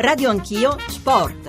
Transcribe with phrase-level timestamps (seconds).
[0.00, 1.47] Radio Anch'io Sport.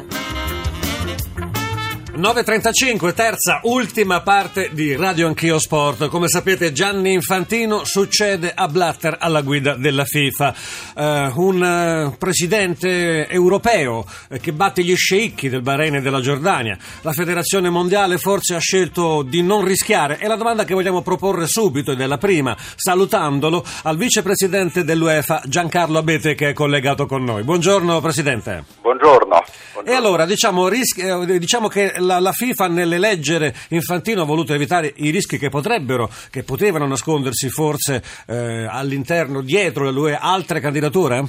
[2.20, 6.10] 9.35, terza, ultima parte di Radio Anch'io Sport.
[6.10, 10.54] Come sapete Gianni Infantino succede a Blatter alla guida della FIFA.
[10.96, 11.02] Uh,
[11.42, 16.78] un uh, presidente europeo uh, che batte gli sceicchi del Bahrain e della Giordania.
[17.04, 20.18] La federazione mondiale forse ha scelto di non rischiare.
[20.18, 25.44] È la domanda che vogliamo proporre subito ed è la prima, salutandolo al vicepresidente dell'UEFA
[25.46, 27.44] Giancarlo Abete che è collegato con noi.
[27.44, 28.66] Buongiorno Presidente.
[28.82, 29.42] Buongiorno.
[29.72, 29.90] Buongiorno.
[29.90, 31.02] E allora diciamo, rischi,
[31.40, 36.44] diciamo che la, la, FIFA nell'eleggere Infantino ha voluto evitare i rischi che potrebbero, che
[36.44, 41.24] potevano nascondersi forse eh, all'interno, dietro le altre candidature?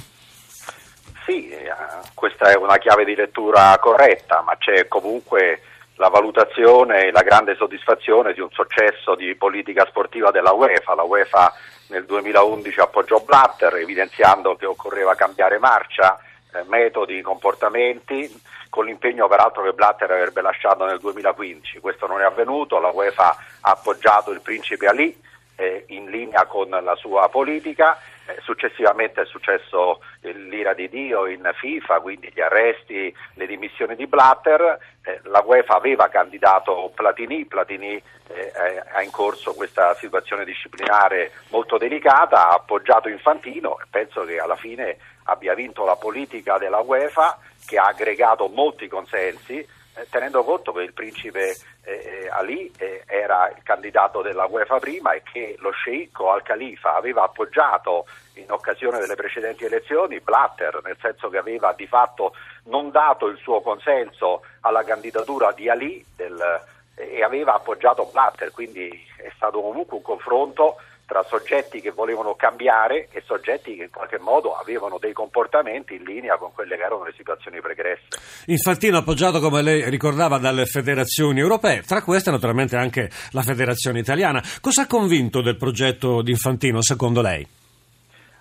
[1.27, 1.71] Sì, eh,
[2.15, 5.61] questa è una chiave di lettura corretta, ma c'è comunque
[5.97, 10.95] la valutazione e la grande soddisfazione di un successo di politica sportiva della UEFA.
[10.95, 11.53] La UEFA
[11.89, 16.19] nel 2011 appoggiò Blatter evidenziando che occorreva cambiare marcia,
[16.67, 18.29] metodi, comportamenti
[18.69, 21.81] con l'impegno peraltro che Blatter avrebbe lasciato nel 2015.
[21.81, 25.29] Questo non è avvenuto, la UEFA ha appoggiato il principe Ali
[25.61, 31.49] eh, in linea con la sua politica, eh, successivamente è successo l'ira di Dio in
[31.55, 38.03] FIFA, quindi gli arresti, le dimissioni di Blatter, eh, la UEFA aveva candidato Platini, Platini
[38.29, 44.39] eh, ha in corso questa situazione disciplinare molto delicata, ha appoggiato Infantino e penso che
[44.39, 49.69] alla fine abbia vinto la politica della UEFA che ha aggregato molti consensi, eh,
[50.09, 55.23] tenendo conto che il principe eh, Ali eh, era il candidato della UEFA prima e
[55.23, 61.39] che lo sceicco al-Khalifa aveva appoggiato in occasione delle precedenti elezioni Blatter, nel senso che
[61.39, 66.61] aveva di fatto non dato il suo consenso alla candidatura di Ali del,
[66.95, 70.77] e aveva appoggiato Blatter, quindi è stato comunque un confronto
[71.11, 76.05] tra soggetti che volevano cambiare e soggetti che in qualche modo avevano dei comportamenti in
[76.05, 78.07] linea con quelle che erano le situazioni pregresse.
[78.47, 84.41] Infantino appoggiato, come lei ricordava, dalle federazioni europee, tra queste naturalmente anche la federazione italiana.
[84.61, 87.45] Cosa ha convinto del progetto di Infantino secondo lei?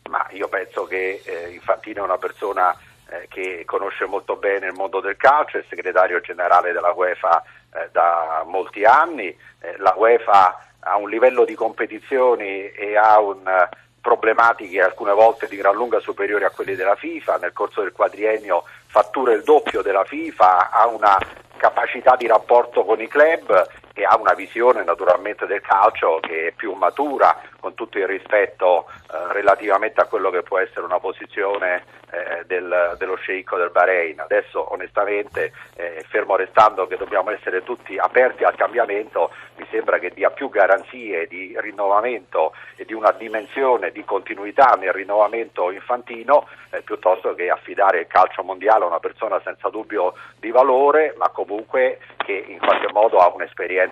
[0.08, 2.78] Ma io penso che eh, Infantino è una persona
[3.10, 7.90] eh, che conosce molto bene il mondo del calcio, è segretario generale della UEFA eh,
[7.92, 13.70] da molti anni, eh, la UEFA ha un livello di competizioni e ha un, eh,
[14.02, 18.64] problematiche alcune volte di gran lunga superiori a quelli della FIFA, nel corso del quadriennio
[18.88, 21.18] fattura il doppio della FIFA, ha una
[21.58, 23.68] capacità di rapporto con i club
[24.00, 28.86] e ha una visione naturalmente del calcio che è più matura, con tutto il rispetto
[28.90, 34.22] eh, relativamente a quello che può essere una posizione eh, del, dello sceicco del Bahrain.
[34.22, 40.12] Adesso onestamente, eh, fermo restando che dobbiamo essere tutti aperti al cambiamento, mi sembra che
[40.12, 46.82] dia più garanzie di rinnovamento e di una dimensione di continuità nel rinnovamento infantino eh,
[46.82, 52.00] piuttosto che affidare il calcio mondiale a una persona senza dubbio di valore, ma comunque
[52.18, 53.89] che in qualche modo ha un'esperienza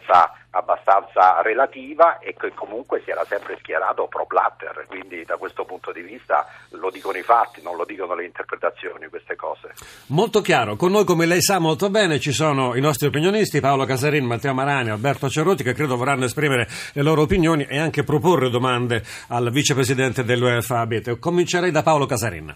[0.52, 5.91] abbastanza relativa e che comunque si era sempre schierato pro Blatter, quindi da questo punto
[5.91, 9.74] di vista lo dicono i fatti, non lo dicono le interpretazioni queste cose.
[10.08, 13.85] Molto chiaro, con noi come lei sa molto bene ci sono i nostri opinionisti Paolo
[13.85, 18.50] Casarin, Matteo Marani, Alberto Cerruti che credo vorranno esprimere le loro opinioni e anche proporre
[18.50, 21.19] domande al vicepresidente dell'UEFA Abete.
[21.19, 22.56] Comincerei da Paolo Casarin.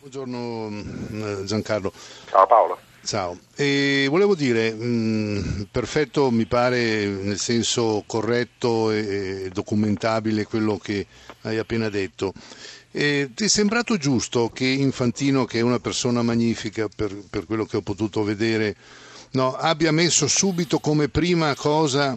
[0.00, 1.92] Buongiorno mm, Giancarlo.
[2.28, 2.78] Ciao Paolo.
[3.08, 10.76] Ciao, e volevo dire, mh, mm, perfetto mi pare nel senso corretto e documentabile quello
[10.76, 11.06] che
[11.40, 12.34] hai appena detto.
[12.90, 17.64] E ti è sembrato giusto che Infantino, che è una persona magnifica per, per quello
[17.64, 18.76] che ho potuto vedere,
[19.30, 22.14] no, abbia messo subito come prima cosa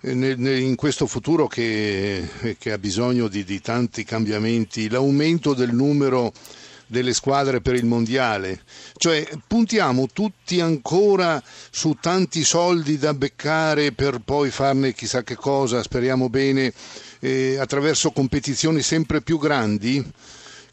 [0.00, 6.32] eh, in questo futuro che, che ha bisogno di, di tanti cambiamenti l'aumento del numero
[6.92, 8.60] delle squadre per il mondiale.
[8.96, 15.82] Cioè puntiamo tutti ancora su tanti soldi da beccare per poi farne chissà che cosa,
[15.82, 16.72] speriamo bene,
[17.20, 20.04] eh, attraverso competizioni sempre più grandi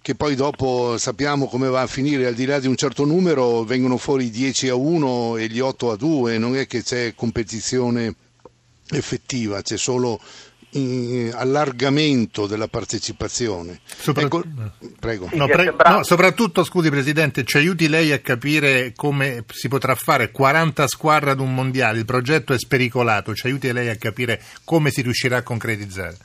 [0.02, 3.64] che poi dopo sappiamo come va a finire, al di là di un certo numero
[3.64, 8.16] vengono fuori 10 a 1 e gli 8 a 2, non è che c'è competizione
[8.92, 10.20] effettiva, c'è solo
[11.34, 13.80] allargamento della partecipazione.
[13.86, 14.24] Sopra...
[14.24, 14.44] Ecco,
[15.00, 15.30] prego.
[15.34, 15.74] No, pre...
[15.86, 21.32] no, soprattutto, scusi Presidente, ci aiuti lei a capire come si potrà fare 40 squadre
[21.32, 25.38] ad un mondiale, il progetto è spericolato, ci aiuti lei a capire come si riuscirà
[25.38, 26.18] a concretizzare.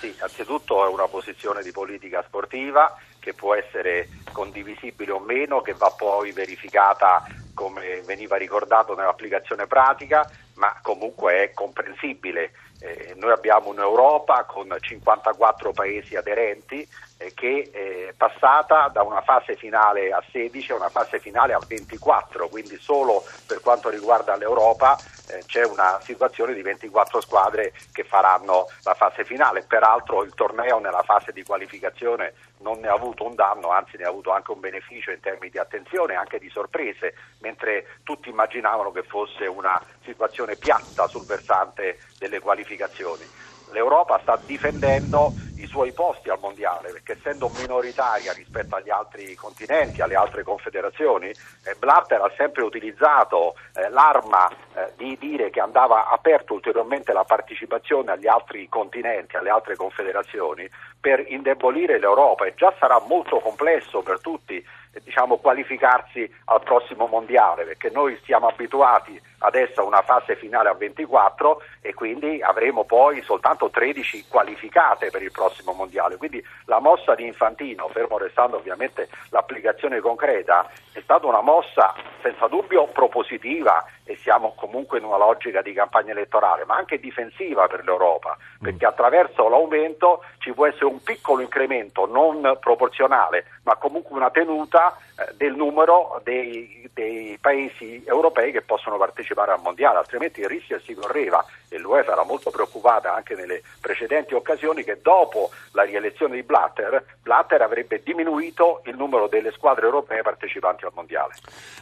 [0.00, 5.74] Sì, anzitutto è una posizione di politica sportiva che può essere condivisibile o meno, che
[5.74, 13.68] va poi verificata come veniva ricordato nell'applicazione pratica, ma comunque è comprensibile Eh, noi abbiamo
[13.68, 16.88] un'Europa con 54 paesi aderenti
[17.34, 22.48] che è passata da una fase finale a 16 a una fase finale a 24,
[22.48, 28.66] quindi solo per quanto riguarda l'Europa eh, c'è una situazione di 24 squadre che faranno
[28.82, 29.62] la fase finale.
[29.62, 34.04] Peraltro il torneo nella fase di qualificazione non ne ha avuto un danno, anzi ne
[34.04, 38.28] ha avuto anche un beneficio in termini di attenzione e anche di sorprese, mentre tutti
[38.28, 45.92] immaginavano che fosse una situazione piatta sul versante delle qualificazioni l'Europa sta difendendo i suoi
[45.92, 52.20] posti al mondiale perché essendo minoritaria rispetto agli altri continenti, alle altre confederazioni, eh, Blatter
[52.20, 58.26] ha sempre utilizzato eh, l'arma eh, di dire che andava aperto ulteriormente la partecipazione agli
[58.26, 60.68] altri continenti, alle altre confederazioni
[60.98, 62.46] per indebolire l'Europa.
[62.46, 64.64] E già sarà molto complesso per tutti
[65.04, 70.74] diciamo, qualificarsi al prossimo mondiale, perché noi siamo abituati adesso a una fase finale a
[70.74, 76.16] 24 e quindi avremo poi soltanto 13 qualificate per il prossimo mondiale.
[76.16, 82.48] Quindi la mossa di Infantino, fermo restando ovviamente l'applicazione concreta, è stata una mossa senza
[82.48, 87.84] dubbio propositiva e siamo comunque in una logica di campagna elettorale, ma anche difensiva per
[87.84, 94.30] l'Europa, perché attraverso l'aumento ci può essere un piccolo incremento non proporzionale, ma comunque una
[94.30, 100.48] tenuta eh, del numero dei, dei, paesi europei che possono partecipare al mondiale, altrimenti il
[100.48, 105.82] rischio si correva e l'UEFA era molto preoccupata anche nelle precedenti occasioni che dopo la
[105.82, 111.34] rielezione di Blatter, Blatter avrebbe diminuito il numero delle squadre europee partecipanti al mondiale.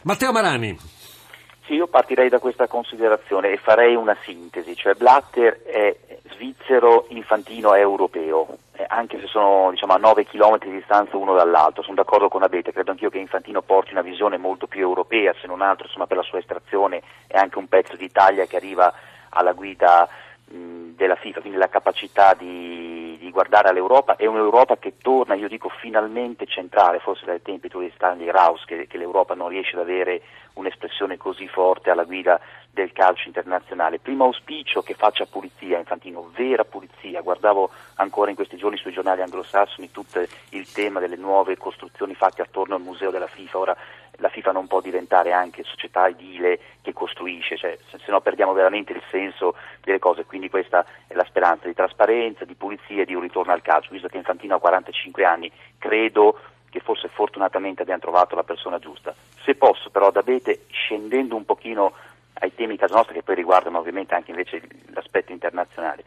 [0.03, 0.77] Matteo Marani.
[1.65, 5.95] Sì, io partirei da questa considerazione e farei una sintesi, cioè Blatter è
[6.31, 8.57] svizzero, Infantino è europeo,
[8.87, 12.71] anche se sono diciamo, a 9 km di distanza uno dall'altro, sono d'accordo con Abete,
[12.71, 16.17] credo anch'io che Infantino porti una visione molto più europea, se non altro insomma, per
[16.17, 18.93] la sua estrazione è anche un pezzo d'Italia che arriva
[19.29, 20.07] alla guida
[20.45, 22.88] mh, della FIFA, quindi la capacità di,
[23.29, 27.91] di, guardare all'Europa è un'Europa che torna, io dico finalmente centrale, forse dai tempi di
[27.95, 30.21] Stanley Rouse che, che l'Europa non riesce ad avere
[30.53, 32.39] un'espressione così forte alla guida
[32.71, 33.99] del calcio internazionale.
[33.99, 37.21] Primo auspicio che faccia pulizia, Infantino, vera pulizia.
[37.21, 42.41] Guardavo ancora in questi giorni sui giornali anglosassoni tutto il tema delle nuove costruzioni fatte
[42.41, 43.57] attorno al museo della FIFA.
[43.57, 43.77] Ora
[44.19, 48.93] la FIFA non può diventare anche società edile che costruisce, cioè, se no perdiamo veramente
[48.93, 50.25] il senso delle cose.
[50.25, 53.91] Quindi questa è la speranza di trasparenza, di pulizia e di un ritorno al calcio.
[53.91, 56.39] Visto che Infantino ha 45 anni, credo
[56.69, 59.13] che forse fortunatamente abbiamo trovato la persona giusta.
[59.43, 61.93] Se posso però da Bete, scendendo un pochino
[62.41, 64.61] ai temi casa nostra che poi riguardano ovviamente anche invece
[64.93, 66.03] l'aspetto internazionale,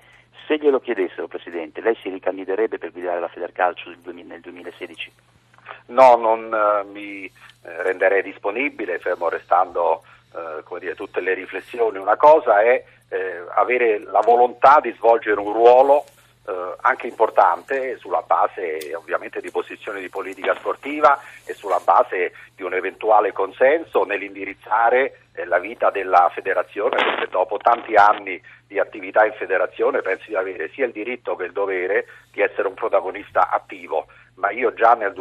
[0.47, 5.13] se glielo chiedessero Presidente, lei si ricandiderebbe per guidare la Federcalcio nel 2016?
[5.87, 7.31] No, non eh, mi eh,
[7.83, 10.03] renderei disponibile, fermo restando
[10.35, 11.99] eh, dire, tutte le riflessioni.
[11.99, 16.05] Una cosa è eh, avere la volontà di svolgere un ruolo
[16.45, 22.63] eh, anche importante sulla base ovviamente di posizioni di politica sportiva e sulla base di
[22.63, 29.33] un eventuale consenso nell'indirizzare la vita della federazione perché dopo tanti anni di attività in
[29.35, 34.07] federazione penso di avere sia il diritto che il dovere di essere un protagonista attivo,
[34.35, 35.13] ma io già nel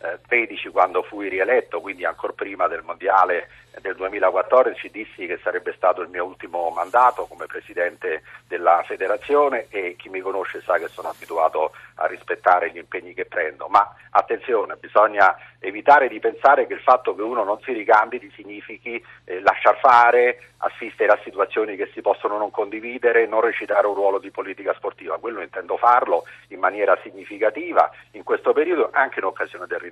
[0.00, 3.48] 2013 quando fui rieletto, quindi ancora prima del mondiale
[3.80, 9.94] del 2014 dissi che sarebbe stato il mio ultimo mandato come presidente della federazione e
[9.96, 14.76] chi mi conosce sa che sono abituato a rispettare gli impegni che prendo, ma attenzione,
[14.76, 19.78] bisogna evitare di pensare che il fatto che uno non si ricandidi significhi eh, lasciar
[19.78, 24.74] fare, assistere a situazioni che si possono non condividere, non recitare un ruolo di politica
[24.74, 29.89] sportiva, quello intendo farlo in maniera significativa in questo periodo anche in occasione del rinnovo.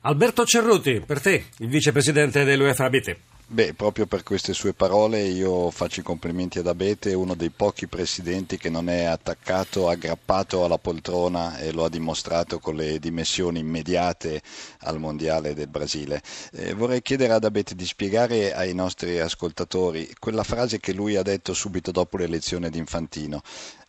[0.00, 3.16] Alberto Cerruti, per te, il vicepresidente dell'UEFA ABT.
[3.48, 7.86] Beh, proprio per queste sue parole io faccio i complimenti ad Abete, uno dei pochi
[7.86, 13.60] presidenti che non è attaccato, aggrappato alla poltrona e lo ha dimostrato con le dimensioni
[13.60, 14.42] immediate
[14.80, 16.22] al Mondiale del Brasile.
[16.54, 21.22] Eh, vorrei chiedere ad Abete di spiegare ai nostri ascoltatori quella frase che lui ha
[21.22, 23.42] detto subito dopo l'elezione di Infantino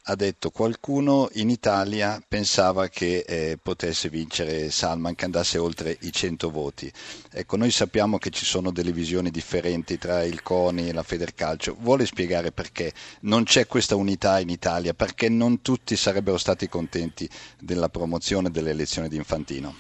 [0.10, 6.14] ha detto qualcuno in Italia pensava che eh, potesse vincere Salman, che andasse oltre i
[6.14, 6.92] 100 voti.
[7.30, 11.76] Ecco, noi sappiamo che ci sono delle visioni differenti tra il CONI e la Federcalcio.
[11.78, 17.30] Vuole spiegare perché non c'è questa unità in Italia, perché non tutti sarebbero stati contenti
[17.60, 19.76] della promozione delle elezioni di Infantino?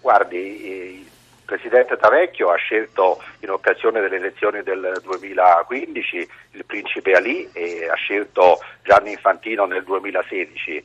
[0.00, 1.06] Guardi,
[1.44, 7.94] Presidente Tavecchio ha scelto in occasione delle elezioni del 2015 il principe Ali e ha
[7.94, 10.76] scelto Gianni Infantino nel 2016.
[10.76, 10.84] Eh,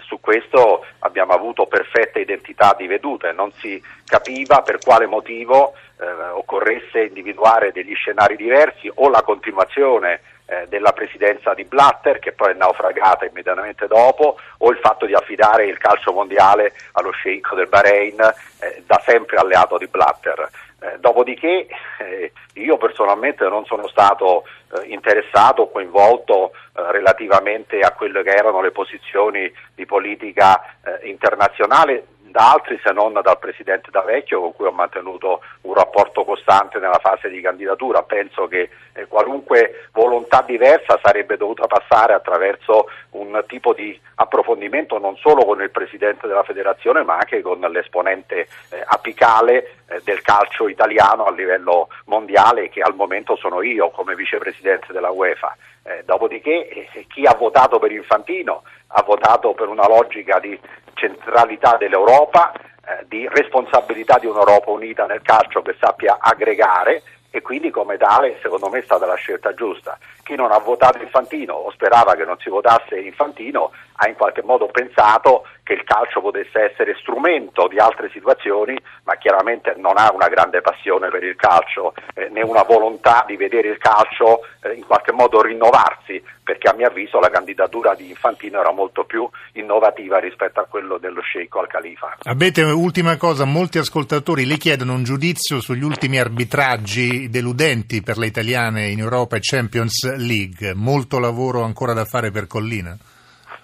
[0.00, 6.06] su questo abbiamo avuto perfetta identità di vedute, non si capiva per quale motivo eh,
[6.06, 12.52] occorresse individuare degli scenari diversi o la continuazione eh, della presidenza di Blatter che poi
[12.52, 17.68] è naufragata immediatamente dopo o il fatto di affidare il calcio mondiale allo sceicco del
[17.68, 20.48] Bahrain eh, da sempre alleato di Blatter.
[20.78, 21.66] Eh, dopodiché
[21.98, 28.30] eh, io personalmente non sono stato eh, interessato o coinvolto eh, relativamente a quelle che
[28.30, 30.62] erano le posizioni di politica
[31.02, 36.78] internazionale da altri se non dal Presidente D'Avecchio con cui ho mantenuto un rapporto costante
[36.78, 38.02] nella fase di candidatura.
[38.02, 45.16] Penso che eh, qualunque volontà diversa sarebbe dovuta passare attraverso un tipo di approfondimento non
[45.16, 50.68] solo con il Presidente della Federazione ma anche con l'esponente eh, apicale eh, del calcio
[50.68, 55.56] italiano a livello mondiale che al momento sono io come Vicepresidente della UEFA.
[55.82, 60.58] Eh, dopodiché eh, chi ha votato per Infantino ha votato per una logica di
[60.96, 67.70] centralità dell'Europa, eh, di responsabilità di un'Europa unita nel calcio che sappia aggregare e quindi
[67.70, 69.98] come tale secondo me è stata la scelta giusta.
[70.22, 74.42] Chi non ha votato Infantino o sperava che non si votasse Infantino ha in qualche
[74.42, 80.12] modo pensato che il calcio potesse essere strumento di altre situazioni, ma chiaramente non ha
[80.12, 84.74] una grande passione per il calcio eh, né una volontà di vedere il calcio eh,
[84.74, 89.28] in qualche modo rinnovarsi, perché a mio avviso la candidatura di Infantino era molto più
[89.54, 92.16] innovativa rispetto a quello dello sceicco al Califa.
[92.22, 98.26] Abete, ultima cosa, molti ascoltatori le chiedono un giudizio sugli ultimi arbitraggi deludenti per le
[98.26, 100.74] italiane in Europa e Champions League.
[100.74, 102.96] Molto lavoro ancora da fare per Collina?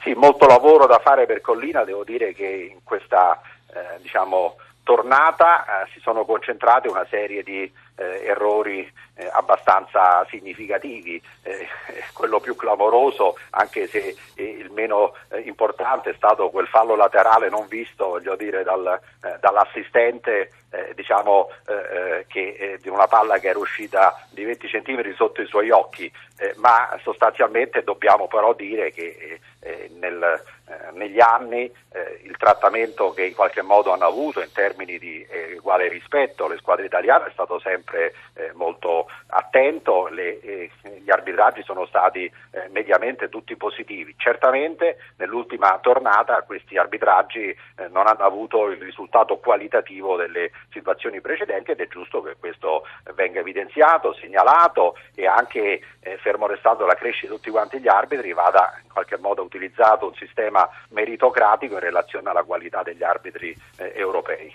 [0.02, 3.40] Sì, molto lavoro da fare per Collina, devo dire che in questa
[3.73, 11.23] eh, diciamo, tornata eh, si sono concentrate una serie di eh, errori eh, abbastanza significativi.
[11.42, 11.68] Eh,
[12.12, 17.66] quello più clamoroso, anche se eh, il meno importante, è stato quel fallo laterale non
[17.68, 19.00] visto dire, dal,
[19.40, 20.50] dall'assistente
[20.94, 21.50] diciamo,
[22.28, 26.11] che, di una palla che era uscita di 20 cm sotto i suoi occhi,
[26.56, 29.40] ma sostanzialmente dobbiamo però dire che
[29.99, 30.42] nel,
[30.73, 35.25] eh, negli anni eh, il trattamento che in qualche modo hanno avuto in termini di
[35.28, 40.71] eh, uguale rispetto le squadre italiane è stato sempre eh, molto attento, le, eh,
[41.02, 44.14] gli arbitraggi sono stati eh, mediamente tutti positivi.
[44.16, 47.54] Certamente nell'ultima tornata questi arbitraggi
[47.90, 53.40] non hanno avuto il risultato qualitativo delle situazioni precedenti ed è giusto che questo venga
[53.40, 55.81] evidenziato, segnalato e anche
[56.21, 60.14] fermo restando la crescita di tutti quanti gli arbitri vada in qualche modo utilizzato un
[60.14, 64.52] sistema meritocratico in relazione alla qualità degli arbitri eh, europei.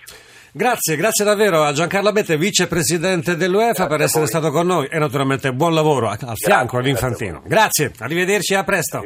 [0.52, 4.98] Grazie, grazie davvero a Giancarlo Abete, vicepresidente dell'UEFA, grazie per essere stato con noi e
[4.98, 7.42] naturalmente buon lavoro al fianco all'Infantino.
[7.44, 9.04] Grazie, arrivederci, a presto.